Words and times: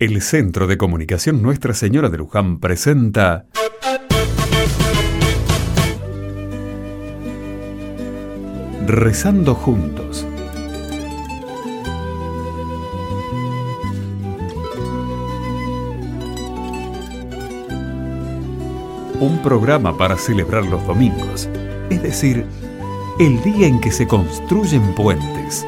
El 0.00 0.22
Centro 0.22 0.68
de 0.68 0.78
Comunicación 0.78 1.42
Nuestra 1.42 1.74
Señora 1.74 2.08
de 2.08 2.18
Luján 2.18 2.60
presenta 2.60 3.46
Rezando 8.86 9.56
juntos. 9.56 10.24
Un 19.18 19.40
programa 19.42 19.98
para 19.98 20.16
celebrar 20.16 20.64
los 20.64 20.86
domingos, 20.86 21.48
es 21.90 22.00
decir, 22.00 22.46
el 23.18 23.42
día 23.42 23.66
en 23.66 23.80
que 23.80 23.90
se 23.90 24.06
construyen 24.06 24.94
puentes. 24.94 25.66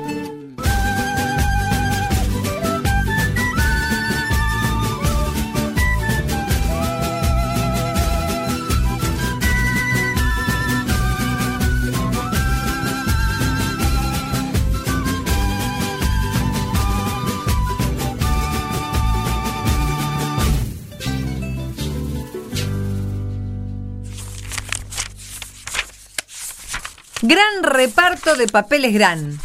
Gran 27.30 27.62
reparto 27.62 28.34
de 28.34 28.48
papeles 28.48 28.92
gran. 28.92 29.38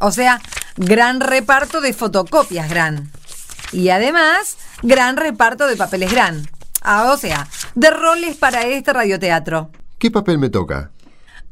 O 0.00 0.10
sea, 0.10 0.42
gran 0.76 1.20
reparto 1.20 1.80
de 1.80 1.92
fotocopias 1.92 2.68
gran. 2.68 3.12
Y 3.70 3.90
además, 3.90 4.56
gran 4.82 5.16
reparto 5.16 5.68
de 5.68 5.76
papeles 5.76 6.10
gran. 6.10 6.48
Ah, 6.82 7.12
o 7.12 7.16
sea, 7.16 7.46
de 7.76 7.90
roles 7.90 8.36
para 8.36 8.62
este 8.62 8.92
radioteatro. 8.92 9.70
¿Qué 9.98 10.10
papel 10.10 10.40
me 10.40 10.50
toca? 10.50 10.90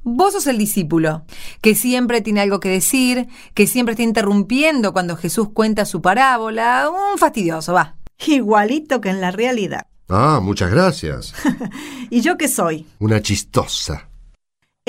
Vos 0.03 0.33
sos 0.33 0.49
el 0.49 0.59
discípulo, 0.59 1.23
que 1.61 1.77
siempre 1.77 2.21
tiene 2.21 2.41
algo 2.41 2.59
que 2.59 2.69
decir, 2.69 3.29
que 3.55 3.69
siempre 3.69 3.93
está 3.93 4.03
interrumpiendo 4.03 4.93
cuando 4.93 5.17
Jesús 5.17 5.51
cuenta 5.55 5.85
su 5.85 6.03
parábola. 6.03 6.91
Un 6.91 7.17
fastidioso, 7.17 7.75
va. 7.75 7.95
Igualito 8.27 9.01
que 9.01 9.11
en 9.11 9.21
la 9.21 9.31
realidad. 9.31 9.87
Ah, 10.09 10.41
muchas 10.43 10.73
gracias. 10.73 11.33
¿Y 12.11 12.23
yo 12.23 12.37
qué 12.37 12.49
soy? 12.49 12.89
Una 12.99 13.23
chistosa. 13.23 14.10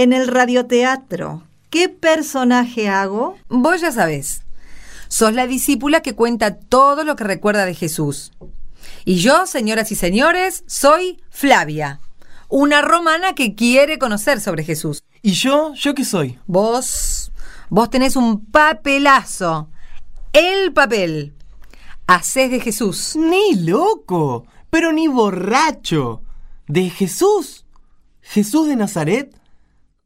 En 0.02 0.14
el 0.14 0.28
radioteatro, 0.28 1.44
¿qué 1.70 1.88
personaje 1.88 2.90
hago? 2.90 3.38
Vos 3.50 3.82
ya 3.82 3.92
sabés. 3.92 4.42
Sos 5.10 5.32
la 5.32 5.46
discípula 5.46 6.02
que 6.02 6.16
cuenta 6.16 6.58
todo 6.58 7.04
lo 7.04 7.16
que 7.16 7.24
recuerda 7.24 7.66
de 7.66 7.76
Jesús. 7.76 8.32
Y 9.06 9.18
yo, 9.18 9.46
señoras 9.46 9.92
y 9.92 9.96
señores, 9.96 10.64
soy 10.66 11.22
Flavia, 11.30 12.00
una 12.50 12.82
romana 12.82 13.36
que 13.36 13.54
quiere 13.54 14.00
conocer 14.00 14.42
sobre 14.42 14.64
Jesús. 14.64 15.04
¿Y 15.22 15.34
yo? 15.34 15.76
¿Yo 15.76 15.94
qué 15.94 16.04
soy? 16.04 16.40
Vos, 16.48 17.32
vos 17.70 17.92
tenés 17.92 18.16
un 18.16 18.44
papelazo. 18.44 19.70
El 20.34 20.74
papel. 20.74 21.36
Hacés 22.08 22.50
de 22.50 22.60
Jesús. 22.60 23.16
Ni 23.16 23.54
loco, 23.54 24.48
pero 24.72 24.94
ni 24.94 25.08
borracho. 25.08 26.24
¿De 26.66 26.90
Jesús? 26.90 27.66
¿Jesús 28.24 28.68
de 28.68 28.76
Nazaret? 28.76 29.41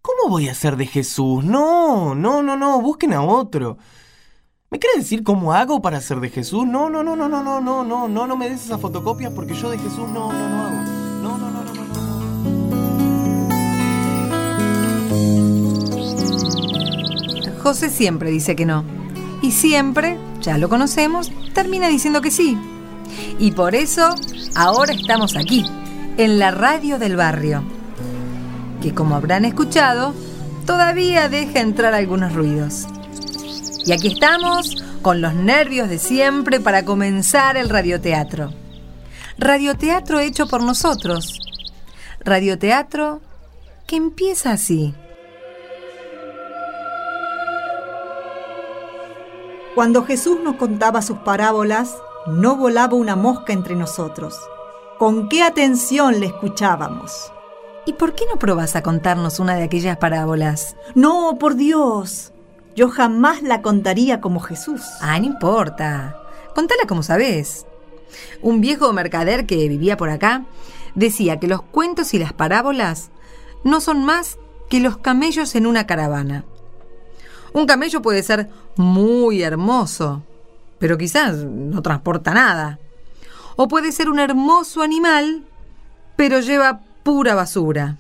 ¿Cómo 0.05 0.29
voy 0.29 0.49
a 0.49 0.53
ser 0.53 0.77
de 0.77 0.85
Jesús? 0.85 1.43
No, 1.43 2.13
no, 2.13 2.43
no, 2.43 2.55
no, 2.55 2.79
busquen 2.79 3.11
a 3.13 3.23
otro. 3.23 3.79
¿Me 4.69 4.77
quieres 4.77 4.99
decir 4.99 5.23
cómo 5.23 5.51
hago 5.51 5.81
para 5.81 5.99
ser 5.99 6.19
de 6.19 6.29
Jesús? 6.29 6.67
No, 6.67 6.91
no, 6.91 7.03
no, 7.03 7.15
no, 7.15 7.27
no, 7.27 7.41
no, 7.41 7.59
no, 7.59 7.83
no, 7.83 8.07
no, 8.07 8.27
no 8.27 8.37
me 8.37 8.47
des 8.47 8.65
esa 8.65 8.77
fotocopia 8.77 9.31
porque 9.33 9.55
yo 9.55 9.71
de 9.71 9.79
Jesús 9.79 10.07
no, 10.07 10.31
no, 10.31 10.49
no 10.49 10.61
hago. 10.63 10.75
No, 11.23 11.37
no, 11.39 11.49
no, 11.49 11.63
no, 11.63 11.73
no. 17.47 17.63
José 17.63 17.89
siempre 17.89 18.29
dice 18.29 18.55
que 18.55 18.67
no. 18.67 18.85
Y 19.41 19.53
siempre, 19.53 20.19
ya 20.39 20.59
lo 20.59 20.69
conocemos, 20.69 21.31
termina 21.55 21.87
diciendo 21.87 22.21
que 22.21 22.29
sí. 22.29 22.55
Y 23.39 23.53
por 23.53 23.73
eso, 23.73 24.13
ahora 24.55 24.93
estamos 24.93 25.35
aquí, 25.35 25.65
en 26.17 26.37
la 26.37 26.51
radio 26.51 26.99
del 26.99 27.15
barrio. 27.15 27.74
Que 28.85 28.93
como 28.93 29.15
habrán 29.15 29.45
escuchado, 29.45 30.13
todavía 30.67 31.27
deja 31.27 31.59
entrar 31.59 31.95
algunos 31.95 32.33
ruidos. 32.33 32.85
Y 33.83 33.93
aquí 33.93 34.09
estamos, 34.09 34.75
con 35.01 35.21
los 35.21 35.33
nervios 35.33 35.89
de 35.89 35.97
siempre 35.97 36.59
para 36.59 36.85
comenzar 36.85 37.57
el 37.57 37.69
radioteatro. 37.69 38.53
Radioteatro 39.39 40.19
hecho 40.19 40.45
por 40.45 40.61
nosotros. 40.61 41.39
Radioteatro 42.19 43.21
que 43.87 43.95
empieza 43.95 44.51
así. 44.51 44.93
Cuando 49.73 50.05
Jesús 50.05 50.37
nos 50.43 50.57
contaba 50.57 51.01
sus 51.01 51.17
parábolas, 51.17 51.97
no 52.27 52.55
volaba 52.55 52.93
una 52.93 53.15
mosca 53.15 53.51
entre 53.51 53.75
nosotros. 53.75 54.39
Con 54.99 55.27
qué 55.27 55.41
atención 55.41 56.19
le 56.19 56.27
escuchábamos. 56.27 57.31
¿Y 57.85 57.93
por 57.93 58.15
qué 58.15 58.25
no 58.31 58.39
probas 58.39 58.75
a 58.75 58.81
contarnos 58.81 59.39
una 59.39 59.55
de 59.55 59.63
aquellas 59.63 59.97
parábolas? 59.97 60.75
No, 60.95 61.37
por 61.39 61.55
Dios. 61.55 62.31
Yo 62.75 62.89
jamás 62.89 63.43
la 63.43 63.61
contaría 63.61 64.21
como 64.21 64.39
Jesús. 64.39 64.81
Ah, 65.01 65.19
no 65.19 65.25
importa. 65.25 66.17
Contala 66.55 66.83
como 66.87 67.03
sabés. 67.03 67.65
Un 68.41 68.59
viejo 68.59 68.91
mercader 68.91 69.45
que 69.45 69.67
vivía 69.69 69.97
por 69.97 70.09
acá 70.09 70.45
decía 70.95 71.39
que 71.39 71.47
los 71.47 71.61
cuentos 71.61 72.13
y 72.13 72.19
las 72.19 72.33
parábolas 72.33 73.11
no 73.63 73.81
son 73.81 74.03
más 74.03 74.39
que 74.69 74.79
los 74.79 74.97
camellos 74.97 75.53
en 75.55 75.67
una 75.67 75.85
caravana. 75.85 76.43
Un 77.53 77.67
camello 77.67 78.01
puede 78.01 78.23
ser 78.23 78.49
muy 78.75 79.41
hermoso, 79.43 80.23
pero 80.79 80.97
quizás 80.97 81.37
no 81.37 81.81
transporta 81.81 82.33
nada. 82.33 82.79
O 83.55 83.67
puede 83.67 83.91
ser 83.91 84.09
un 84.09 84.19
hermoso 84.19 84.81
animal, 84.81 85.45
pero 86.17 86.39
lleva 86.39 86.81
pura 87.05 87.35
basura. 87.35 87.97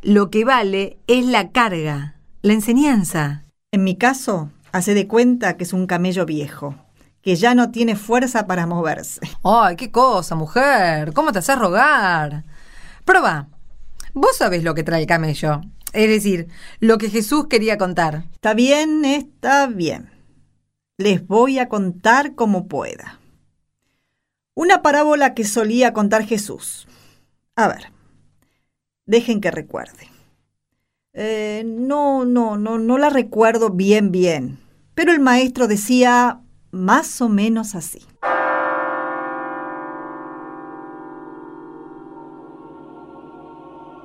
Lo 0.00 0.30
que 0.30 0.44
vale 0.44 0.96
es 1.08 1.26
la 1.26 1.50
carga, 1.50 2.14
la 2.40 2.52
enseñanza. 2.52 3.42
En 3.72 3.82
mi 3.82 3.96
caso, 3.96 4.48
hace 4.70 4.94
de 4.94 5.08
cuenta 5.08 5.56
que 5.56 5.64
es 5.64 5.72
un 5.72 5.88
camello 5.88 6.24
viejo, 6.24 6.76
que 7.20 7.34
ya 7.34 7.56
no 7.56 7.72
tiene 7.72 7.96
fuerza 7.96 8.46
para 8.46 8.68
moverse. 8.68 9.20
¡Ay, 9.42 9.74
qué 9.74 9.90
cosa, 9.90 10.36
mujer! 10.36 11.12
¿Cómo 11.14 11.32
te 11.32 11.40
haces 11.40 11.58
rogar? 11.58 12.44
Proba. 13.04 13.48
Vos 14.14 14.36
sabés 14.36 14.62
lo 14.62 14.74
que 14.74 14.84
trae 14.84 15.00
el 15.00 15.08
camello. 15.08 15.60
Es 15.92 16.08
decir, 16.08 16.46
lo 16.78 16.96
que 16.96 17.10
Jesús 17.10 17.48
quería 17.48 17.76
contar. 17.76 18.22
Está 18.34 18.54
bien, 18.54 19.04
está 19.04 19.66
bien. 19.66 20.10
Les 20.96 21.26
voy 21.26 21.58
a 21.58 21.68
contar 21.68 22.36
como 22.36 22.68
pueda. 22.68 23.18
Una 24.54 24.80
parábola 24.80 25.34
que 25.34 25.44
solía 25.44 25.92
contar 25.92 26.24
Jesús. 26.24 26.86
A 27.56 27.68
ver, 27.68 27.92
dejen 29.06 29.40
que 29.40 29.50
recuerde. 29.50 30.08
Eh, 31.12 31.64
no, 31.66 32.24
no, 32.24 32.56
no, 32.56 32.78
no 32.78 32.98
la 32.98 33.10
recuerdo 33.10 33.70
bien, 33.70 34.12
bien. 34.12 34.58
Pero 34.94 35.12
el 35.12 35.20
maestro 35.20 35.66
decía 35.66 36.40
más 36.70 37.20
o 37.20 37.28
menos 37.28 37.74
así. 37.74 38.06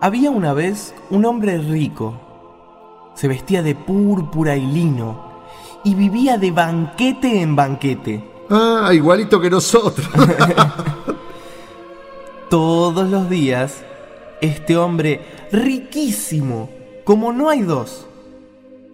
Había 0.02 0.30
una 0.30 0.54
vez 0.54 0.94
un 1.10 1.26
hombre 1.26 1.58
rico. 1.58 2.20
Se 3.16 3.28
vestía 3.28 3.64
de 3.64 3.76
púrpura 3.76 4.56
y 4.56 4.66
lino 4.66 5.44
y 5.84 5.96
vivía 5.96 6.38
de 6.38 6.52
banquete 6.52 7.42
en 7.42 7.56
banquete. 7.56 8.46
Ah, 8.50 8.92
igualito 8.94 9.40
que 9.40 9.50
nosotros. 9.50 10.08
Todos 12.50 13.10
los 13.10 13.30
días, 13.30 13.84
este 14.40 14.78
hombre 14.78 15.22
riquísimo, 15.52 16.70
como 17.04 17.34
no 17.34 17.50
hay 17.50 17.64
dos, 17.64 18.06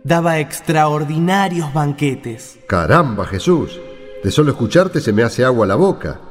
daba 0.03 0.39
extraordinarios 0.39 1.73
banquetes. 1.73 2.59
Caramba, 2.67 3.25
Jesús. 3.25 3.79
De 4.23 4.31
solo 4.31 4.51
escucharte 4.51 5.01
se 5.01 5.11
me 5.11 5.23
hace 5.23 5.43
agua 5.43 5.65
la 5.65 5.75
boca. 5.75 6.21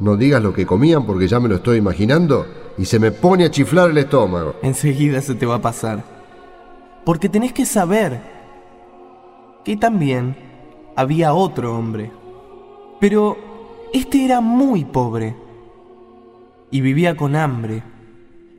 No 0.00 0.16
digas 0.16 0.42
lo 0.42 0.54
que 0.54 0.64
comían 0.64 1.04
porque 1.04 1.28
ya 1.28 1.40
me 1.40 1.48
lo 1.48 1.56
estoy 1.56 1.76
imaginando 1.76 2.46
y 2.78 2.86
se 2.86 2.98
me 2.98 3.12
pone 3.12 3.44
a 3.44 3.50
chiflar 3.50 3.90
el 3.90 3.98
estómago. 3.98 4.56
Enseguida 4.62 5.20
se 5.20 5.34
te 5.34 5.44
va 5.44 5.56
a 5.56 5.62
pasar. 5.62 6.02
Porque 7.04 7.28
tenés 7.28 7.52
que 7.52 7.66
saber 7.66 8.20
que 9.64 9.76
también 9.76 10.36
había 10.96 11.34
otro 11.34 11.76
hombre. 11.76 12.10
Pero 12.98 13.36
este 13.92 14.24
era 14.24 14.40
muy 14.40 14.84
pobre 14.84 15.36
y 16.72 16.80
vivía 16.80 17.16
con 17.16 17.36
hambre 17.36 17.84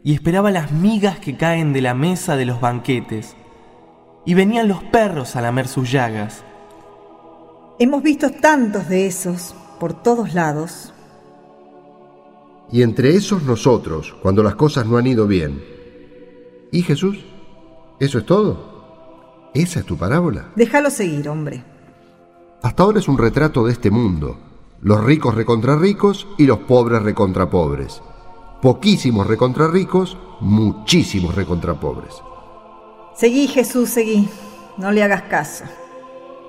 y 0.03 0.13
esperaba 0.13 0.51
las 0.51 0.71
migas 0.71 1.19
que 1.19 1.35
caen 1.35 1.73
de 1.73 1.81
la 1.81 1.93
mesa 1.93 2.37
de 2.37 2.45
los 2.45 2.61
banquetes. 2.61 3.35
Y 4.25 4.35
venían 4.35 4.69
los 4.69 4.83
perros 4.83 5.35
a 5.35 5.41
lamer 5.41 5.67
sus 5.67 5.91
llagas. 5.91 6.43
Hemos 7.79 8.03
visto 8.03 8.29
tantos 8.29 8.87
de 8.87 9.07
esos 9.07 9.55
por 9.79 9.93
todos 9.93 10.33
lados. 10.33 10.93
Y 12.71 12.83
entre 12.83 13.15
esos 13.15 13.43
nosotros, 13.43 14.15
cuando 14.21 14.43
las 14.43 14.55
cosas 14.55 14.85
no 14.85 14.97
han 14.97 15.07
ido 15.07 15.27
bien. 15.27 15.61
¿Y 16.71 16.83
Jesús? 16.83 17.25
¿Eso 17.99 18.19
es 18.19 18.25
todo? 18.25 19.49
¿Esa 19.53 19.79
es 19.79 19.85
tu 19.85 19.97
parábola? 19.97 20.51
Déjalo 20.55 20.89
seguir, 20.89 21.27
hombre. 21.29 21.63
Hasta 22.61 22.83
ahora 22.83 22.99
es 22.99 23.07
un 23.07 23.17
retrato 23.17 23.65
de 23.65 23.73
este 23.73 23.91
mundo. 23.91 24.37
Los 24.83 25.01
ricos 25.01 25.33
recontra 25.33 25.77
ricos 25.77 26.27
y 26.37 26.45
los 26.45 26.57
pobres 26.59 27.01
recontra 27.03 27.49
pobres. 27.49 28.03
Poquísimos 28.61 29.25
recontra 29.25 29.69
ricos, 29.69 30.17
muchísimos 30.41 31.35
recontra 31.35 31.75
pobres. 31.75 32.21
Seguí, 33.15 33.47
Jesús, 33.47 33.91
seguí. 33.91 34.27
No 34.75 34.91
le 34.91 35.01
hagas 35.01 35.21
caso. 35.23 35.63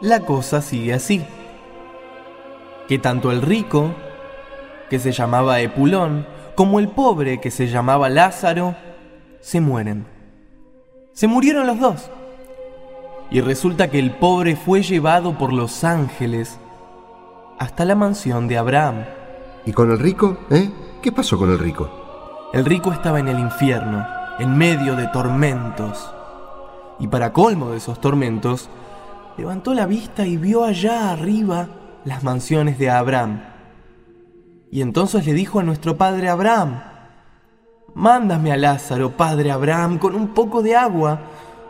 La 0.00 0.20
cosa 0.20 0.62
sigue 0.62 0.94
así. 0.94 1.25
Que 2.88 2.98
tanto 2.98 3.31
el 3.31 3.40
rico, 3.40 3.94
que 4.90 4.98
se 4.98 5.12
llamaba 5.12 5.60
Epulón, 5.60 6.26
como 6.56 6.81
el 6.81 6.88
pobre, 6.88 7.40
que 7.40 7.52
se 7.52 7.69
llamaba 7.69 8.08
Lázaro, 8.08 8.75
se 9.40 9.60
mueren. 9.60 10.08
Se 11.12 11.28
murieron 11.28 11.69
los 11.69 11.78
dos. 11.78 12.10
Y 13.31 13.40
resulta 13.42 13.90
que 13.90 14.00
el 14.00 14.10
pobre 14.10 14.56
fue 14.56 14.82
llevado 14.82 15.38
por 15.38 15.52
los 15.52 15.84
ángeles 15.84 16.58
hasta 17.58 17.84
la 17.84 17.94
mansión 17.94 18.48
de 18.48 18.58
Abraham. 18.58 19.04
¿Y 19.66 19.72
con 19.72 19.90
el 19.90 19.98
rico? 19.98 20.38
¿Eh? 20.50 20.70
¿Qué 21.02 21.12
pasó 21.12 21.38
con 21.38 21.50
el 21.50 21.58
rico? 21.58 22.50
El 22.52 22.64
rico 22.64 22.92
estaba 22.92 23.20
en 23.20 23.28
el 23.28 23.38
infierno, 23.38 24.06
en 24.38 24.56
medio 24.56 24.96
de 24.96 25.08
tormentos. 25.08 26.10
Y 26.98 27.08
para 27.08 27.32
colmo 27.32 27.70
de 27.70 27.78
esos 27.78 28.00
tormentos, 28.00 28.68
levantó 29.36 29.74
la 29.74 29.86
vista 29.86 30.26
y 30.26 30.36
vio 30.36 30.64
allá 30.64 31.10
arriba 31.10 31.68
las 32.04 32.22
mansiones 32.22 32.78
de 32.78 32.90
Abraham. 32.90 33.42
Y 34.70 34.82
entonces 34.82 35.26
le 35.26 35.32
dijo 35.32 35.60
a 35.60 35.62
nuestro 35.62 35.96
padre 35.96 36.28
Abraham, 36.28 36.80
Mándame 37.94 38.50
a 38.50 38.56
Lázaro, 38.56 39.16
padre 39.16 39.52
Abraham, 39.52 39.98
con 39.98 40.16
un 40.16 40.28
poco 40.28 40.62
de 40.62 40.74
agua, 40.74 41.20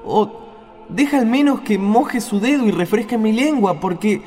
o 0.06 0.40
deja 0.88 1.18
al 1.18 1.26
menos 1.26 1.60
que 1.60 1.76
moje 1.76 2.22
su 2.22 2.40
dedo 2.40 2.64
y 2.64 2.70
refresque 2.70 3.18
mi 3.18 3.32
lengua, 3.32 3.78
porque, 3.78 4.22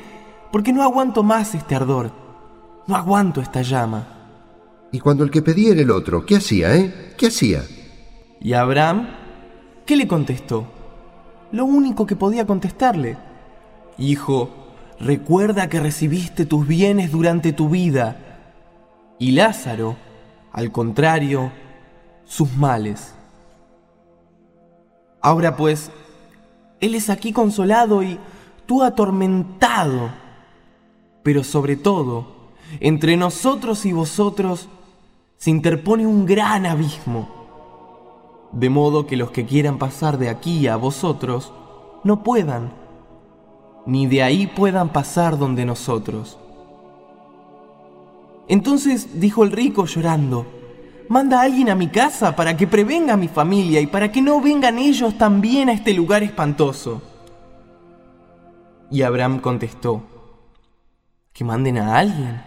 porque 0.50 0.72
no 0.72 0.82
aguanto 0.82 1.22
más 1.22 1.54
este 1.54 1.74
ardor, 1.74 2.10
no 2.86 2.96
aguanto 2.96 3.40
esta 3.40 3.62
llama. 3.62 4.06
Y 4.90 5.00
cuando 5.00 5.24
el 5.24 5.30
que 5.30 5.42
pedía 5.42 5.72
era 5.72 5.82
el 5.82 5.90
otro, 5.90 6.24
¿qué 6.24 6.36
hacía, 6.36 6.74
eh? 6.74 7.14
¿Qué 7.18 7.26
hacía? 7.26 7.62
¿Y 8.40 8.54
Abraham? 8.54 9.08
¿Qué 9.84 9.96
le 9.96 10.08
contestó? 10.08 10.66
Lo 11.52 11.64
único 11.64 12.06
que 12.06 12.16
podía 12.16 12.46
contestarle. 12.46 13.18
Hijo, 13.98 14.50
recuerda 15.00 15.68
que 15.68 15.80
recibiste 15.80 16.46
tus 16.46 16.66
bienes 16.66 17.10
durante 17.10 17.52
tu 17.52 17.68
vida. 17.68 18.16
Y 19.18 19.32
Lázaro, 19.32 19.96
al 20.52 20.72
contrario, 20.72 21.52
sus 22.24 22.56
males. 22.56 23.14
Ahora 25.20 25.56
pues, 25.56 25.90
Él 26.80 26.94
es 26.94 27.10
aquí 27.10 27.32
consolado 27.32 28.02
y 28.02 28.18
tú 28.66 28.82
atormentado. 28.82 30.10
Pero 31.22 31.44
sobre 31.44 31.76
todo, 31.76 32.26
entre 32.80 33.16
nosotros 33.16 33.84
y 33.86 33.92
vosotros 33.92 34.68
se 35.36 35.50
interpone 35.50 36.06
un 36.06 36.26
gran 36.26 36.66
abismo. 36.66 37.28
De 38.52 38.70
modo 38.70 39.06
que 39.06 39.16
los 39.16 39.30
que 39.30 39.44
quieran 39.44 39.78
pasar 39.78 40.18
de 40.18 40.28
aquí 40.28 40.66
a 40.66 40.76
vosotros 40.76 41.52
no 42.04 42.22
puedan, 42.22 42.72
ni 43.86 44.06
de 44.06 44.22
ahí 44.22 44.46
puedan 44.46 44.90
pasar 44.90 45.38
donde 45.38 45.64
nosotros. 45.64 46.38
Entonces 48.48 49.20
dijo 49.20 49.44
el 49.44 49.52
rico 49.52 49.84
llorando, 49.84 50.46
Manda 51.08 51.40
a 51.40 51.44
alguien 51.44 51.70
a 51.70 51.74
mi 51.74 51.88
casa 51.88 52.36
para 52.36 52.54
que 52.54 52.66
prevenga 52.66 53.14
a 53.14 53.16
mi 53.16 53.28
familia 53.28 53.80
y 53.80 53.86
para 53.86 54.12
que 54.12 54.20
no 54.20 54.42
vengan 54.42 54.78
ellos 54.78 55.16
también 55.16 55.70
a 55.70 55.72
este 55.72 55.94
lugar 55.94 56.22
espantoso. 56.22 57.00
Y 58.90 59.00
Abraham 59.00 59.40
contestó, 59.40 60.02
que 61.38 61.44
manden 61.44 61.78
a 61.78 61.96
alguien. 61.96 62.42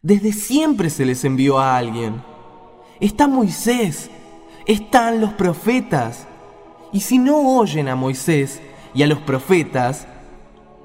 Desde 0.00 0.32
siempre 0.32 0.88
se 0.88 1.04
les 1.04 1.22
envió 1.22 1.58
a 1.58 1.76
alguien. 1.76 2.22
Está 2.98 3.28
Moisés, 3.28 4.08
están 4.64 5.20
los 5.20 5.34
profetas. 5.34 6.26
Y 6.92 7.00
si 7.00 7.18
no 7.18 7.58
oyen 7.58 7.88
a 7.88 7.94
Moisés 7.94 8.62
y 8.94 9.02
a 9.02 9.06
los 9.06 9.18
profetas, 9.18 10.06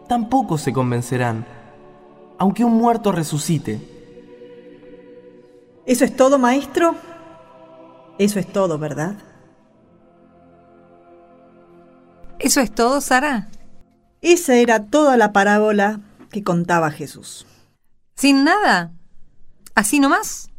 tampoco 0.10 0.58
se 0.58 0.74
convencerán, 0.74 1.46
aunque 2.38 2.66
un 2.66 2.74
muerto 2.74 3.14
resucite. 3.14 3.80
¿Eso 5.86 6.04
es 6.04 6.14
todo, 6.18 6.38
maestro? 6.38 6.96
Eso 8.18 8.40
es 8.40 8.52
todo, 8.52 8.78
¿verdad? 8.78 9.16
¿Eso 12.40 12.60
es 12.60 12.70
todo, 12.76 13.00
Sara? 13.00 13.48
Esa 14.22 14.56
era 14.58 14.88
toda 14.88 15.16
la 15.16 15.32
parábola 15.32 16.02
que 16.30 16.44
contaba 16.44 16.92
Jesús. 16.92 17.46
¿Sin 18.16 18.44
nada? 18.44 18.94
¿Así 19.76 20.00
nomás? 20.00 20.50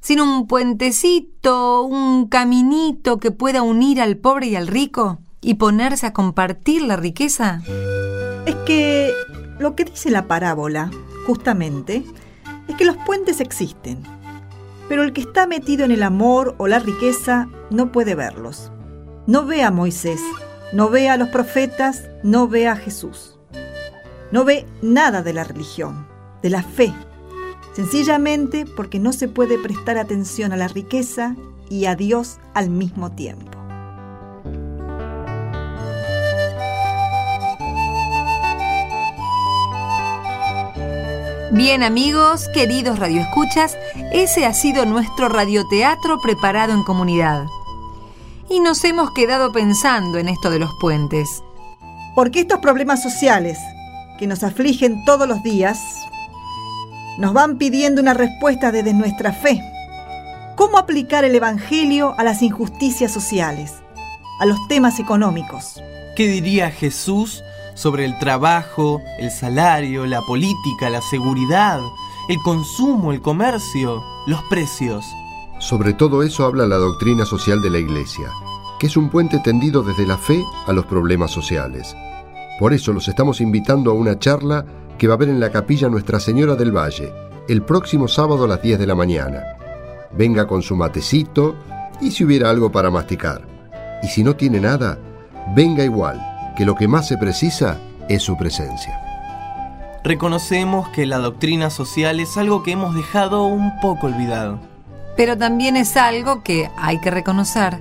¿Sin 0.00 0.20
un 0.20 0.46
puentecito, 0.46 1.82
un 1.82 2.26
caminito 2.28 3.18
que 3.18 3.30
pueda 3.30 3.62
unir 3.62 4.00
al 4.00 4.16
pobre 4.16 4.48
y 4.48 4.56
al 4.56 4.66
rico 4.66 5.20
y 5.40 5.54
ponerse 5.54 6.06
a 6.06 6.12
compartir 6.12 6.82
la 6.82 6.96
riqueza? 6.96 7.62
Es 8.46 8.54
que 8.66 9.12
lo 9.58 9.76
que 9.76 9.84
dice 9.84 10.10
la 10.10 10.26
parábola, 10.26 10.90
justamente, 11.26 12.04
es 12.68 12.74
que 12.76 12.84
los 12.84 12.96
puentes 12.98 13.40
existen, 13.40 14.02
pero 14.88 15.04
el 15.04 15.12
que 15.12 15.20
está 15.20 15.46
metido 15.46 15.84
en 15.84 15.92
el 15.92 16.02
amor 16.02 16.54
o 16.58 16.66
la 16.66 16.80
riqueza 16.80 17.48
no 17.70 17.92
puede 17.92 18.14
verlos. 18.14 18.72
No 19.26 19.46
ve 19.46 19.62
a 19.62 19.70
Moisés, 19.70 20.20
no 20.72 20.88
ve 20.88 21.08
a 21.08 21.16
los 21.16 21.28
profetas, 21.28 22.02
no 22.24 22.48
ve 22.48 22.66
a 22.66 22.76
Jesús. 22.76 23.31
No 24.32 24.46
ve 24.46 24.66
nada 24.80 25.20
de 25.20 25.34
la 25.34 25.44
religión, 25.44 26.08
de 26.42 26.48
la 26.48 26.62
fe, 26.62 26.90
sencillamente 27.74 28.64
porque 28.64 28.98
no 28.98 29.12
se 29.12 29.28
puede 29.28 29.58
prestar 29.58 29.98
atención 29.98 30.54
a 30.54 30.56
la 30.56 30.68
riqueza 30.68 31.36
y 31.68 31.84
a 31.84 31.96
Dios 31.96 32.38
al 32.54 32.70
mismo 32.70 33.12
tiempo. 33.12 33.58
Bien 41.52 41.82
amigos, 41.82 42.48
queridos 42.54 42.98
radioescuchas, 42.98 43.76
ese 44.14 44.46
ha 44.46 44.54
sido 44.54 44.86
nuestro 44.86 45.28
radioteatro 45.28 46.18
preparado 46.22 46.72
en 46.72 46.84
comunidad. 46.84 47.44
Y 48.48 48.60
nos 48.60 48.82
hemos 48.84 49.10
quedado 49.10 49.52
pensando 49.52 50.16
en 50.16 50.30
esto 50.30 50.48
de 50.50 50.58
los 50.58 50.70
puentes. 50.80 51.28
Porque 52.14 52.40
estos 52.40 52.60
problemas 52.60 53.02
sociales 53.02 53.58
que 54.22 54.28
nos 54.28 54.44
afligen 54.44 55.04
todos 55.04 55.26
los 55.26 55.42
días 55.42 55.80
nos 57.18 57.32
van 57.32 57.58
pidiendo 57.58 58.00
una 58.00 58.14
respuesta 58.14 58.70
desde 58.70 58.94
nuestra 58.94 59.32
fe. 59.32 59.60
¿Cómo 60.54 60.78
aplicar 60.78 61.24
el 61.24 61.34
Evangelio 61.34 62.14
a 62.16 62.22
las 62.22 62.40
injusticias 62.40 63.10
sociales, 63.10 63.72
a 64.38 64.46
los 64.46 64.68
temas 64.68 65.00
económicos? 65.00 65.82
¿Qué 66.14 66.28
diría 66.28 66.70
Jesús 66.70 67.42
sobre 67.74 68.04
el 68.04 68.16
trabajo, 68.20 69.02
el 69.18 69.32
salario, 69.32 70.06
la 70.06 70.20
política, 70.20 70.88
la 70.88 71.02
seguridad, 71.02 71.80
el 72.28 72.38
consumo, 72.44 73.10
el 73.10 73.20
comercio, 73.22 74.04
los 74.28 74.40
precios. 74.44 75.04
Sobre 75.58 75.94
todo 75.94 76.22
eso 76.22 76.44
habla 76.44 76.68
la 76.68 76.76
doctrina 76.76 77.24
social 77.24 77.60
de 77.60 77.70
la 77.70 77.78
Iglesia, 77.78 78.30
que 78.78 78.86
es 78.86 78.96
un 78.96 79.10
puente 79.10 79.40
tendido 79.40 79.82
desde 79.82 80.06
la 80.06 80.16
fe 80.16 80.44
a 80.68 80.72
los 80.72 80.86
problemas 80.86 81.32
sociales. 81.32 81.96
Por 82.62 82.72
eso 82.72 82.92
los 82.92 83.08
estamos 83.08 83.40
invitando 83.40 83.90
a 83.90 83.94
una 83.94 84.20
charla 84.20 84.64
que 84.96 85.08
va 85.08 85.14
a 85.14 85.16
haber 85.16 85.30
en 85.30 85.40
la 85.40 85.50
capilla 85.50 85.88
Nuestra 85.88 86.20
Señora 86.20 86.54
del 86.54 86.70
Valle, 86.70 87.12
el 87.48 87.62
próximo 87.62 88.06
sábado 88.06 88.44
a 88.44 88.46
las 88.46 88.62
10 88.62 88.78
de 88.78 88.86
la 88.86 88.94
mañana. 88.94 89.42
Venga 90.12 90.46
con 90.46 90.62
su 90.62 90.76
matecito 90.76 91.56
y 92.00 92.12
si 92.12 92.22
hubiera 92.22 92.50
algo 92.50 92.70
para 92.70 92.88
masticar. 92.88 93.42
Y 94.00 94.06
si 94.06 94.22
no 94.22 94.36
tiene 94.36 94.60
nada, 94.60 94.96
venga 95.56 95.82
igual 95.82 96.24
que 96.56 96.64
lo 96.64 96.76
que 96.76 96.86
más 96.86 97.08
se 97.08 97.18
precisa 97.18 97.80
es 98.08 98.22
su 98.22 98.38
presencia. 98.38 98.96
Reconocemos 100.04 100.88
que 100.90 101.04
la 101.04 101.18
doctrina 101.18 101.68
social 101.68 102.20
es 102.20 102.36
algo 102.36 102.62
que 102.62 102.70
hemos 102.70 102.94
dejado 102.94 103.44
un 103.44 103.80
poco 103.80 104.06
olvidado. 104.06 104.60
Pero 105.16 105.36
también 105.36 105.76
es 105.76 105.96
algo 105.96 106.44
que, 106.44 106.70
hay 106.78 107.00
que 107.00 107.10
reconocer, 107.10 107.80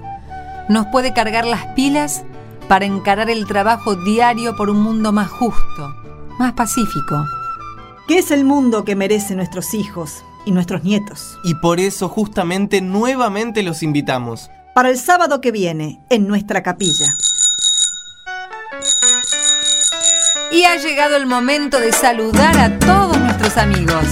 nos 0.70 0.88
puede 0.88 1.14
cargar 1.14 1.46
las 1.46 1.68
pilas 1.76 2.24
para 2.72 2.86
encarar 2.86 3.30
el 3.30 3.46
trabajo 3.48 3.98
diario 3.98 4.56
por 4.56 4.70
un 4.70 4.82
mundo 4.82 5.12
más 5.12 5.30
justo, 5.30 5.94
más 6.40 6.54
pacífico. 6.54 7.28
¿Qué 8.08 8.20
es 8.20 8.32
el 8.32 8.46
mundo 8.46 8.86
que 8.86 8.96
merecen 8.96 9.36
nuestros 9.36 9.74
hijos 9.74 10.24
y 10.46 10.52
nuestros 10.52 10.82
nietos? 10.82 11.38
Y 11.44 11.56
por 11.56 11.82
eso 11.82 12.08
justamente 12.08 12.80
nuevamente 12.80 13.62
los 13.62 13.84
invitamos. 13.84 14.50
Para 14.74 14.90
el 14.90 14.98
sábado 14.98 15.42
que 15.42 15.52
viene, 15.52 16.00
en 16.10 16.30
nuestra 16.30 16.64
capilla. 16.64 17.08
Y 20.54 20.64
ha 20.64 20.78
llegado 20.78 21.18
el 21.18 21.26
momento 21.26 21.78
de 21.78 21.92
saludar 21.92 22.58
a 22.58 22.80
todos 22.80 23.20
nuestros 23.20 23.32
nuestros 23.42 23.58
amigos. 23.58 24.06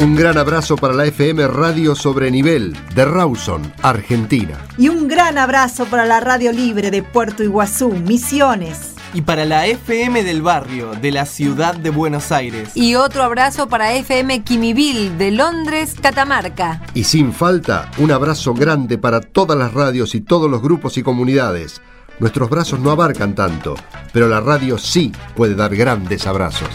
Un 0.00 0.14
gran 0.14 0.38
abrazo 0.38 0.76
para 0.76 0.94
la 0.94 1.06
FM 1.06 1.48
Radio 1.48 1.96
Sobre 1.96 2.30
Nivel 2.30 2.76
de 2.94 3.04
Rawson, 3.04 3.72
Argentina. 3.82 4.56
Y 4.76 4.90
un 4.90 5.08
gran 5.08 5.38
abrazo 5.38 5.86
para 5.86 6.04
la 6.04 6.20
Radio 6.20 6.52
Libre 6.52 6.92
de 6.92 7.02
Puerto 7.02 7.42
Iguazú, 7.42 7.88
Misiones. 7.88 8.94
Y 9.12 9.22
para 9.22 9.44
la 9.44 9.66
FM 9.66 10.22
del 10.22 10.40
barrio 10.40 10.92
de 10.92 11.10
la 11.10 11.26
ciudad 11.26 11.74
de 11.74 11.90
Buenos 11.90 12.30
Aires. 12.30 12.76
Y 12.76 12.94
otro 12.94 13.24
abrazo 13.24 13.68
para 13.68 13.92
FM 13.92 14.44
Quimiville 14.44 15.10
de 15.16 15.32
Londres, 15.32 15.96
Catamarca. 16.00 16.80
Y 16.94 17.02
sin 17.02 17.32
falta, 17.32 17.90
un 17.98 18.12
abrazo 18.12 18.54
grande 18.54 18.98
para 18.98 19.20
todas 19.20 19.58
las 19.58 19.74
radios 19.74 20.14
y 20.14 20.20
todos 20.20 20.48
los 20.48 20.62
grupos 20.62 20.96
y 20.96 21.02
comunidades. 21.02 21.82
Nuestros 22.20 22.48
brazos 22.50 22.78
no 22.78 22.92
abarcan 22.92 23.34
tanto, 23.34 23.74
pero 24.12 24.28
la 24.28 24.40
radio 24.40 24.78
sí 24.78 25.10
puede 25.34 25.56
dar 25.56 25.74
grandes 25.74 26.28
abrazos. 26.28 26.70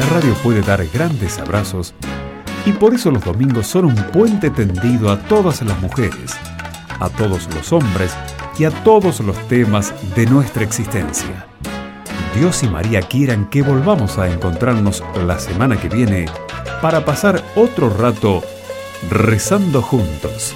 La 0.00 0.06
radio 0.06 0.32
puede 0.42 0.62
dar 0.62 0.82
grandes 0.86 1.38
abrazos 1.38 1.92
y 2.64 2.72
por 2.72 2.94
eso 2.94 3.10
los 3.10 3.22
domingos 3.22 3.66
son 3.66 3.84
un 3.84 3.94
puente 3.94 4.48
tendido 4.48 5.10
a 5.10 5.18
todas 5.18 5.60
las 5.60 5.78
mujeres, 5.82 6.38
a 6.98 7.10
todos 7.10 7.46
los 7.54 7.70
hombres 7.70 8.16
y 8.58 8.64
a 8.64 8.70
todos 8.82 9.20
los 9.20 9.36
temas 9.48 9.92
de 10.16 10.24
nuestra 10.24 10.64
existencia. 10.64 11.46
Dios 12.34 12.62
y 12.62 12.68
María 12.68 13.02
quieran 13.02 13.50
que 13.50 13.60
volvamos 13.60 14.16
a 14.16 14.30
encontrarnos 14.30 15.04
la 15.26 15.38
semana 15.38 15.78
que 15.78 15.90
viene 15.90 16.24
para 16.80 17.04
pasar 17.04 17.44
otro 17.54 17.90
rato 17.90 18.42
rezando 19.10 19.82
juntos. 19.82 20.54